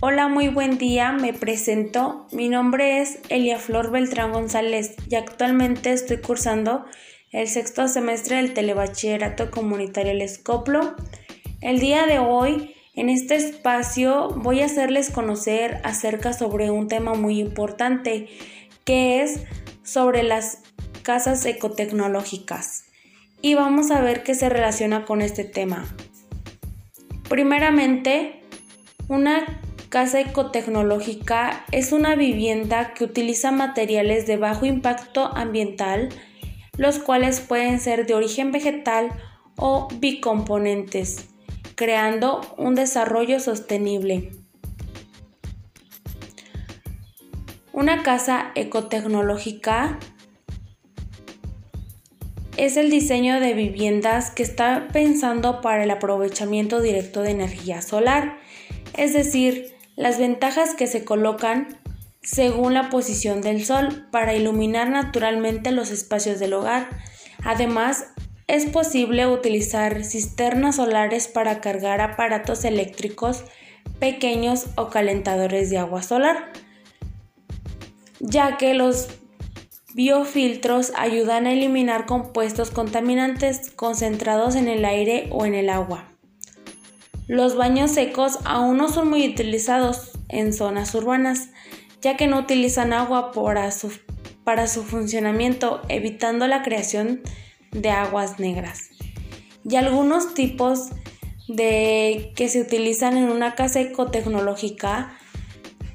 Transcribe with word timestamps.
Hola, 0.00 0.28
muy 0.28 0.46
buen 0.46 0.78
día, 0.78 1.10
me 1.10 1.32
presento. 1.32 2.28
Mi 2.30 2.48
nombre 2.48 3.00
es 3.00 3.18
Elia 3.30 3.58
Flor 3.58 3.90
Beltrán 3.90 4.30
González 4.30 4.94
y 5.10 5.16
actualmente 5.16 5.90
estoy 5.92 6.18
cursando 6.18 6.84
el 7.32 7.48
sexto 7.48 7.88
semestre 7.88 8.36
del 8.36 8.54
Telebachillerato 8.54 9.50
Comunitario 9.50 10.12
El 10.12 10.22
Escoplo. 10.22 10.94
El 11.60 11.80
día 11.80 12.06
de 12.06 12.20
hoy, 12.20 12.76
en 12.94 13.08
este 13.08 13.34
espacio, 13.34 14.28
voy 14.36 14.60
a 14.60 14.66
hacerles 14.66 15.10
conocer 15.10 15.80
acerca 15.82 16.32
sobre 16.32 16.70
un 16.70 16.86
tema 16.86 17.14
muy 17.14 17.40
importante, 17.40 18.28
que 18.84 19.20
es 19.22 19.40
sobre 19.82 20.22
las 20.22 20.62
casas 21.02 21.44
ecotecnológicas. 21.44 22.84
Y 23.42 23.54
vamos 23.54 23.90
a 23.90 24.00
ver 24.00 24.22
qué 24.22 24.36
se 24.36 24.48
relaciona 24.48 25.04
con 25.04 25.22
este 25.22 25.42
tema. 25.42 25.92
Primeramente, 27.28 28.44
una 29.08 29.60
casa 29.88 30.20
ecotecnológica 30.20 31.64
es 31.72 31.92
una 31.92 32.14
vivienda 32.14 32.92
que 32.92 33.04
utiliza 33.04 33.52
materiales 33.52 34.26
de 34.26 34.36
bajo 34.36 34.66
impacto 34.66 35.34
ambiental, 35.34 36.10
los 36.76 36.98
cuales 36.98 37.40
pueden 37.40 37.80
ser 37.80 38.06
de 38.06 38.14
origen 38.14 38.52
vegetal 38.52 39.10
o 39.56 39.88
bicomponentes, 39.98 41.28
creando 41.74 42.40
un 42.58 42.74
desarrollo 42.74 43.40
sostenible. 43.40 44.32
Una 47.72 48.02
casa 48.02 48.52
ecotecnológica 48.54 49.98
es 52.56 52.76
el 52.76 52.90
diseño 52.90 53.40
de 53.40 53.54
viviendas 53.54 54.30
que 54.30 54.42
está 54.42 54.88
pensando 54.92 55.60
para 55.60 55.84
el 55.84 55.90
aprovechamiento 55.92 56.82
directo 56.82 57.22
de 57.22 57.30
energía 57.30 57.80
solar, 57.80 58.36
es 58.96 59.12
decir, 59.12 59.77
las 59.98 60.16
ventajas 60.16 60.74
que 60.74 60.86
se 60.86 61.04
colocan 61.04 61.76
según 62.22 62.72
la 62.72 62.88
posición 62.88 63.40
del 63.40 63.64
sol 63.64 64.06
para 64.12 64.32
iluminar 64.34 64.88
naturalmente 64.88 65.72
los 65.72 65.90
espacios 65.90 66.38
del 66.38 66.52
hogar. 66.52 66.88
Además, 67.44 68.06
es 68.46 68.66
posible 68.66 69.26
utilizar 69.26 70.04
cisternas 70.04 70.76
solares 70.76 71.26
para 71.26 71.60
cargar 71.60 72.00
aparatos 72.00 72.64
eléctricos 72.64 73.42
pequeños 73.98 74.66
o 74.76 74.88
calentadores 74.88 75.68
de 75.68 75.78
agua 75.78 76.02
solar, 76.02 76.52
ya 78.20 78.56
que 78.56 78.74
los 78.74 79.08
biofiltros 79.94 80.92
ayudan 80.96 81.46
a 81.46 81.52
eliminar 81.52 82.06
compuestos 82.06 82.70
contaminantes 82.70 83.70
concentrados 83.72 84.54
en 84.54 84.68
el 84.68 84.84
aire 84.84 85.28
o 85.32 85.44
en 85.44 85.56
el 85.56 85.68
agua. 85.70 86.07
Los 87.28 87.56
baños 87.56 87.90
secos 87.90 88.38
aún 88.46 88.78
no 88.78 88.88
son 88.88 89.10
muy 89.10 89.28
utilizados 89.28 90.12
en 90.30 90.54
zonas 90.54 90.94
urbanas, 90.94 91.50
ya 92.00 92.16
que 92.16 92.26
no 92.26 92.38
utilizan 92.38 92.94
agua 92.94 93.32
para 93.32 93.70
su, 93.70 94.82
funcionamiento, 94.82 95.82
evitando 95.90 96.46
la 96.46 96.62
creación 96.62 97.20
de 97.70 97.90
aguas 97.90 98.40
negras. 98.40 98.88
Y 99.62 99.76
algunos 99.76 100.32
tipos 100.32 100.88
de 101.48 102.32
que 102.34 102.48
se 102.48 102.62
utilizan 102.62 103.18
en 103.18 103.30
una 103.30 103.54
casa 103.54 103.82
ecotecnológica 103.82 105.18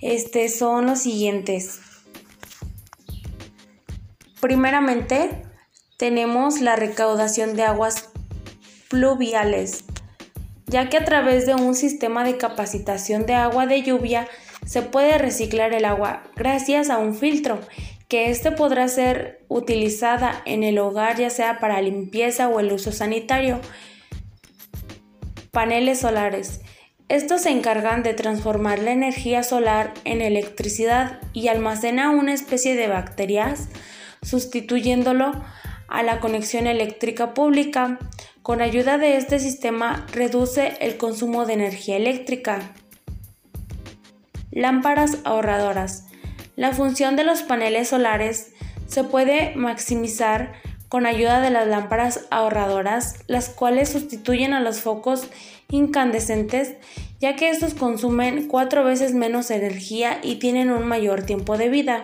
este, 0.00 0.48
son 0.48 0.86
los 0.86 1.00
siguientes. 1.00 1.80
Primeramente, 4.40 5.42
tenemos 5.96 6.60
la 6.60 6.76
recaudación 6.76 7.56
de 7.56 7.64
aguas 7.64 8.10
pluviales 8.88 9.86
ya 10.66 10.88
que 10.88 10.98
a 10.98 11.04
través 11.04 11.46
de 11.46 11.54
un 11.54 11.74
sistema 11.74 12.24
de 12.24 12.36
capacitación 12.36 13.26
de 13.26 13.34
agua 13.34 13.66
de 13.66 13.82
lluvia 13.82 14.28
se 14.64 14.82
puede 14.82 15.18
reciclar 15.18 15.72
el 15.74 15.84
agua 15.84 16.24
gracias 16.34 16.90
a 16.90 16.98
un 16.98 17.14
filtro 17.14 17.60
que 18.08 18.30
éste 18.30 18.52
podrá 18.52 18.88
ser 18.88 19.44
utilizada 19.48 20.42
en 20.44 20.62
el 20.62 20.78
hogar 20.78 21.16
ya 21.16 21.30
sea 21.30 21.58
para 21.58 21.80
limpieza 21.80 22.48
o 22.48 22.60
el 22.60 22.72
uso 22.72 22.92
sanitario. 22.92 23.60
Paneles 25.50 26.00
solares. 26.00 26.60
Estos 27.08 27.42
se 27.42 27.50
encargan 27.50 28.02
de 28.02 28.14
transformar 28.14 28.80
la 28.80 28.90
energía 28.90 29.42
solar 29.42 29.94
en 30.04 30.20
electricidad 30.20 31.20
y 31.32 31.48
almacena 31.48 32.10
una 32.10 32.34
especie 32.34 32.74
de 32.74 32.88
bacterias, 32.88 33.68
sustituyéndolo 34.22 35.32
a 35.88 36.02
la 36.02 36.20
conexión 36.20 36.66
eléctrica 36.66 37.34
pública. 37.34 37.98
Con 38.42 38.60
ayuda 38.60 38.98
de 38.98 39.16
este 39.16 39.38
sistema 39.38 40.06
reduce 40.12 40.76
el 40.80 40.96
consumo 40.96 41.46
de 41.46 41.54
energía 41.54 41.96
eléctrica. 41.96 42.72
Lámparas 44.50 45.18
ahorradoras. 45.24 46.06
La 46.54 46.72
función 46.72 47.16
de 47.16 47.24
los 47.24 47.42
paneles 47.42 47.88
solares 47.88 48.52
se 48.86 49.04
puede 49.04 49.54
maximizar 49.56 50.54
con 50.88 51.06
ayuda 51.06 51.40
de 51.40 51.50
las 51.50 51.66
lámparas 51.66 52.26
ahorradoras, 52.30 53.16
las 53.26 53.48
cuales 53.48 53.88
sustituyen 53.90 54.52
a 54.52 54.60
los 54.60 54.80
focos 54.80 55.28
incandescentes, 55.68 56.76
ya 57.20 57.34
que 57.36 57.50
estos 57.50 57.74
consumen 57.74 58.46
cuatro 58.46 58.84
veces 58.84 59.12
menos 59.12 59.50
energía 59.50 60.20
y 60.22 60.36
tienen 60.36 60.70
un 60.70 60.86
mayor 60.86 61.24
tiempo 61.24 61.58
de 61.58 61.68
vida. 61.68 62.02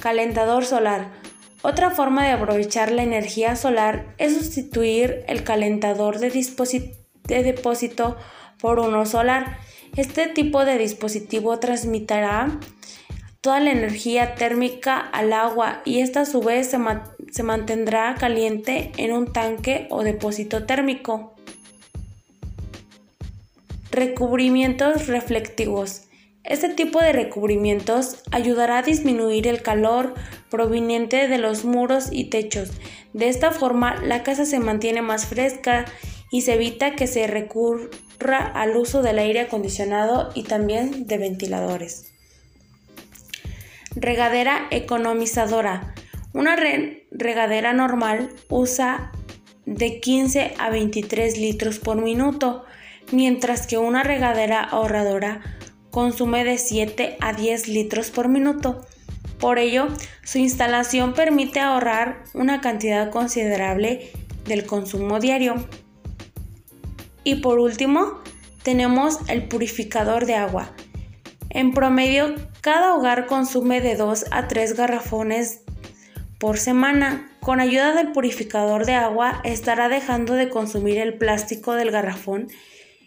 Calentador 0.00 0.64
solar. 0.64 1.25
Otra 1.62 1.90
forma 1.90 2.24
de 2.24 2.32
aprovechar 2.32 2.92
la 2.92 3.02
energía 3.02 3.56
solar 3.56 4.14
es 4.18 4.34
sustituir 4.34 5.24
el 5.26 5.42
calentador 5.42 6.18
de, 6.18 6.30
depósito 7.28 8.16
por 8.58 8.78
uno 8.78 9.06
solar. 9.06 9.58
Este 9.96 10.26
tipo 10.26 10.64
de 10.64 10.78
dispositivo 10.78 11.58
transmitirá 11.58 12.60
toda 13.40 13.60
la 13.60 13.70
energía 13.70 14.34
térmica 14.34 14.98
al 14.98 15.32
agua 15.32 15.80
y 15.84 16.00
esta 16.00 16.22
a 16.22 16.26
su 16.26 16.40
vez 16.40 16.68
se, 16.68 16.78
se 17.30 17.42
mantendrá 17.42 18.14
caliente 18.16 18.92
en 18.96 19.12
un 19.12 19.32
tanque 19.32 19.86
o 19.90 20.02
depósito 20.02 20.66
térmico. 20.66 21.34
Recubrimientos 23.90 25.06
reflectivos. 25.06 26.02
Este 26.46 26.68
tipo 26.68 27.00
de 27.00 27.12
recubrimientos 27.12 28.22
ayudará 28.30 28.78
a 28.78 28.82
disminuir 28.82 29.48
el 29.48 29.62
calor 29.62 30.14
proveniente 30.48 31.26
de 31.26 31.38
los 31.38 31.64
muros 31.64 32.08
y 32.12 32.30
techos. 32.30 32.70
De 33.12 33.28
esta 33.28 33.50
forma, 33.50 33.96
la 34.04 34.22
casa 34.22 34.44
se 34.44 34.60
mantiene 34.60 35.02
más 35.02 35.26
fresca 35.26 35.86
y 36.30 36.42
se 36.42 36.54
evita 36.54 36.94
que 36.94 37.08
se 37.08 37.26
recurra 37.26 38.38
al 38.54 38.76
uso 38.76 39.02
del 39.02 39.18
aire 39.18 39.40
acondicionado 39.40 40.30
y 40.34 40.44
también 40.44 41.08
de 41.08 41.18
ventiladores. 41.18 42.12
Regadera 43.96 44.68
economizadora. 44.70 45.94
Una 46.32 46.54
regadera 46.54 47.72
normal 47.72 48.30
usa 48.48 49.10
de 49.64 49.98
15 50.00 50.54
a 50.58 50.70
23 50.70 51.38
litros 51.38 51.80
por 51.80 51.96
minuto, 51.96 52.64
mientras 53.10 53.66
que 53.66 53.78
una 53.78 54.04
regadera 54.04 54.62
ahorradora 54.62 55.40
consume 55.96 56.44
de 56.44 56.58
7 56.58 57.16
a 57.22 57.32
10 57.32 57.68
litros 57.68 58.10
por 58.10 58.28
minuto. 58.28 58.84
Por 59.40 59.58
ello, 59.58 59.88
su 60.24 60.36
instalación 60.36 61.14
permite 61.14 61.58
ahorrar 61.58 62.22
una 62.34 62.60
cantidad 62.60 63.08
considerable 63.10 64.10
del 64.44 64.66
consumo 64.66 65.20
diario. 65.20 65.54
Y 67.24 67.36
por 67.36 67.58
último, 67.58 68.20
tenemos 68.62 69.20
el 69.28 69.48
purificador 69.48 70.26
de 70.26 70.34
agua. 70.34 70.70
En 71.48 71.72
promedio, 71.72 72.34
cada 72.60 72.94
hogar 72.94 73.24
consume 73.24 73.80
de 73.80 73.96
2 73.96 74.26
a 74.32 74.48
3 74.48 74.76
garrafones 74.76 75.62
por 76.38 76.58
semana. 76.58 77.30
Con 77.40 77.58
ayuda 77.58 77.94
del 77.94 78.12
purificador 78.12 78.84
de 78.84 78.92
agua 78.92 79.40
estará 79.44 79.88
dejando 79.88 80.34
de 80.34 80.50
consumir 80.50 80.98
el 80.98 81.14
plástico 81.14 81.72
del 81.72 81.90
garrafón 81.90 82.48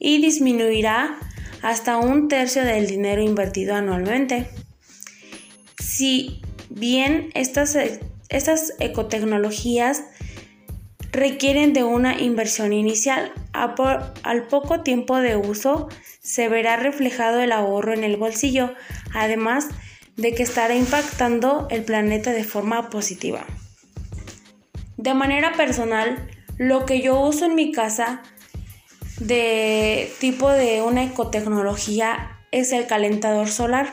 y 0.00 0.20
disminuirá 0.20 1.16
hasta 1.62 1.98
un 1.98 2.26
tercio 2.26 2.64
del 2.64 2.88
dinero 2.88 3.22
invertido 3.22 3.76
anualmente. 3.76 4.48
Si 5.78 6.40
bien 6.70 7.30
estas, 7.34 7.76
estas 8.30 8.72
ecotecnologías 8.80 10.02
requieren 11.12 11.72
de 11.72 11.84
una 11.84 12.20
inversión 12.20 12.72
inicial, 12.72 13.32
al 13.52 14.46
poco 14.46 14.82
tiempo 14.82 15.18
de 15.18 15.36
uso 15.36 15.88
se 16.20 16.48
verá 16.48 16.76
reflejado 16.76 17.40
el 17.40 17.52
ahorro 17.52 17.92
en 17.92 18.04
el 18.04 18.16
bolsillo, 18.16 18.74
además 19.14 19.68
de 20.16 20.34
que 20.34 20.42
estará 20.42 20.74
impactando 20.74 21.66
el 21.70 21.82
planeta 21.82 22.32
de 22.32 22.44
forma 22.44 22.90
positiva. 22.90 23.44
De 24.96 25.14
manera 25.14 25.52
personal, 25.52 26.28
lo 26.58 26.84
que 26.84 27.00
yo 27.00 27.20
uso 27.20 27.46
en 27.46 27.54
mi 27.54 27.72
casa 27.72 28.22
de 29.20 30.10
tipo 30.18 30.48
de 30.50 30.82
una 30.82 31.04
ecotecnología 31.04 32.38
es 32.50 32.72
el 32.72 32.86
calentador 32.86 33.48
solar, 33.48 33.92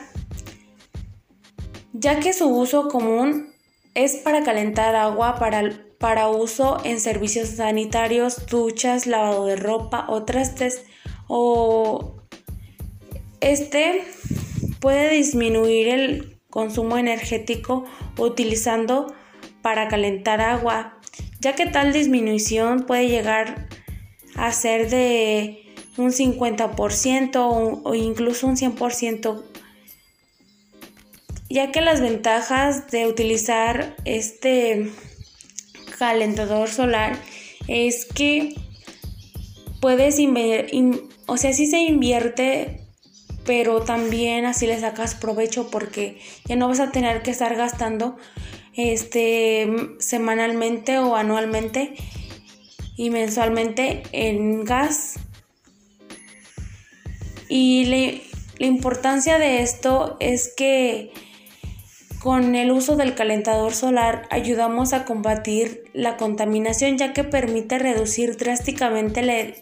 ya 1.92 2.18
que 2.18 2.32
su 2.32 2.48
uso 2.48 2.88
común 2.88 3.52
es 3.94 4.16
para 4.16 4.42
calentar 4.42 4.94
agua 4.96 5.36
para, 5.38 5.62
para 5.98 6.28
uso 6.28 6.78
en 6.84 6.98
servicios 7.00 7.50
sanitarios, 7.50 8.46
duchas, 8.46 9.06
lavado 9.06 9.46
de 9.46 9.56
ropa 9.56 10.06
o 10.08 10.24
trastes 10.24 10.84
o 11.28 12.16
Este 13.40 14.02
puede 14.80 15.10
disminuir 15.10 15.88
el 15.88 16.40
consumo 16.50 16.96
energético 16.96 17.84
utilizando 18.18 19.14
para 19.62 19.88
calentar 19.88 20.40
agua, 20.40 20.98
ya 21.40 21.54
que 21.54 21.66
tal 21.66 21.92
disminución 21.92 22.84
puede 22.86 23.08
llegar 23.08 23.67
a 24.38 24.52
ser 24.52 24.88
de 24.88 25.64
un 25.96 26.12
50% 26.12 27.80
o, 27.84 27.94
incluso 27.94 28.46
un 28.46 28.56
100%, 28.56 29.42
ya 31.50 31.72
que 31.72 31.80
las 31.80 32.00
ventajas 32.00 32.90
de 32.90 33.06
utilizar 33.06 33.96
este 34.04 34.90
calentador 35.98 36.68
solar 36.68 37.18
es 37.66 38.04
que 38.06 38.54
puedes 39.80 40.18
o 41.26 41.36
sea, 41.36 41.52
sí 41.52 41.66
se 41.66 41.78
invierte, 41.80 42.86
pero 43.44 43.80
también 43.80 44.46
así 44.46 44.66
le 44.66 44.78
sacas 44.78 45.14
provecho 45.14 45.68
porque 45.70 46.20
ya 46.44 46.54
no 46.54 46.68
vas 46.68 46.80
a 46.80 46.92
tener 46.92 47.22
que 47.22 47.32
estar 47.32 47.56
gastando 47.56 48.16
este 48.74 49.68
semanalmente 49.98 50.98
o 50.98 51.16
anualmente 51.16 51.94
y 52.98 53.08
mensualmente 53.08 54.02
en 54.12 54.64
gas. 54.64 55.14
Y 57.48 57.86
la 58.58 58.66
importancia 58.66 59.38
de 59.38 59.62
esto 59.62 60.18
es 60.20 60.52
que 60.54 61.12
con 62.20 62.56
el 62.56 62.72
uso 62.72 62.96
del 62.96 63.14
calentador 63.14 63.72
solar 63.72 64.26
ayudamos 64.30 64.92
a 64.92 65.04
combatir 65.04 65.84
la 65.94 66.16
contaminación 66.16 66.98
ya 66.98 67.12
que 67.12 67.22
permite 67.22 67.78
reducir 67.78 68.36
drásticamente 68.36 69.22
la, 69.22 69.54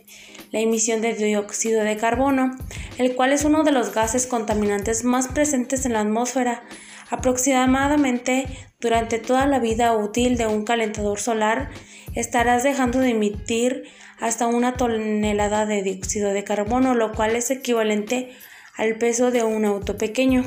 emisión 0.52 1.02
de 1.02 1.12
dióxido 1.12 1.84
de 1.84 1.98
carbono, 1.98 2.56
el 2.96 3.14
cual 3.14 3.34
es 3.34 3.44
uno 3.44 3.62
de 3.62 3.72
los 3.72 3.92
gases 3.92 4.26
contaminantes 4.26 5.04
más 5.04 5.28
presentes 5.28 5.84
en 5.84 5.92
la 5.92 6.00
atmósfera. 6.00 6.62
Aproximadamente 7.10 8.46
durante 8.80 9.18
toda 9.18 9.46
la 9.46 9.58
vida 9.58 9.96
útil 9.96 10.36
de 10.36 10.46
un 10.46 10.64
calentador 10.64 11.20
solar 11.20 11.70
estarás 12.14 12.62
dejando 12.62 12.98
de 12.98 13.10
emitir 13.10 13.84
hasta 14.18 14.46
una 14.46 14.74
tonelada 14.74 15.66
de 15.66 15.82
dióxido 15.82 16.32
de 16.32 16.44
carbono, 16.44 16.94
lo 16.94 17.12
cual 17.12 17.36
es 17.36 17.50
equivalente 17.50 18.32
al 18.76 18.96
peso 18.96 19.30
de 19.30 19.44
un 19.44 19.64
auto 19.64 19.96
pequeño. 19.96 20.44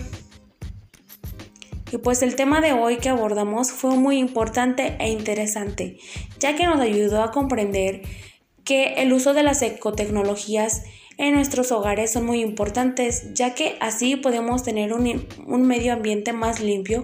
Y 1.91 1.97
pues 1.97 2.21
el 2.21 2.35
tema 2.35 2.61
de 2.61 2.73
hoy 2.73 2.97
que 2.97 3.09
abordamos 3.09 3.71
fue 3.71 3.95
muy 3.95 4.17
importante 4.17 4.95
e 4.99 5.09
interesante, 5.09 5.97
ya 6.39 6.55
que 6.55 6.65
nos 6.65 6.79
ayudó 6.79 7.23
a 7.23 7.31
comprender 7.31 8.01
que 8.63 9.01
el 9.01 9.13
uso 9.13 9.33
de 9.33 9.41
las 9.41 9.61
ecotecnologías 9.63 10.83
en 11.19 11.35
nuestros 11.35 11.71
hogares 11.71 12.13
son 12.13 12.25
muy 12.25 12.41
importantes, 12.41 13.33
ya 13.33 13.53
que 13.53 13.77
así 13.81 14.15
podemos 14.15 14.63
tener 14.63 14.93
un, 14.93 15.27
un 15.45 15.67
medio 15.67 15.93
ambiente 15.93 16.33
más 16.33 16.61
limpio 16.61 17.03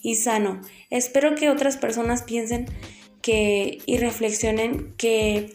y 0.00 0.14
sano. 0.14 0.62
Espero 0.88 1.34
que 1.34 1.50
otras 1.50 1.76
personas 1.76 2.22
piensen 2.22 2.66
que 3.20 3.78
y 3.84 3.98
reflexionen 3.98 4.94
que 4.96 5.54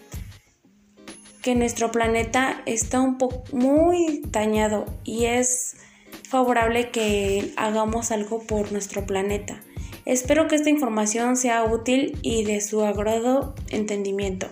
que 1.41 1.55
nuestro 1.55 1.91
planeta 1.91 2.61
está 2.67 3.01
un 3.01 3.17
poco 3.17 3.43
muy 3.51 4.21
dañado 4.27 4.85
y 5.03 5.25
es 5.25 5.75
favorable 6.29 6.91
que 6.91 7.51
hagamos 7.57 8.11
algo 8.11 8.43
por 8.43 8.71
nuestro 8.71 9.05
planeta. 9.05 9.61
Espero 10.05 10.47
que 10.47 10.55
esta 10.55 10.69
información 10.69 11.37
sea 11.37 11.63
útil 11.63 12.17
y 12.21 12.43
de 12.43 12.61
su 12.61 12.83
agrado 12.83 13.55
entendimiento. 13.69 14.47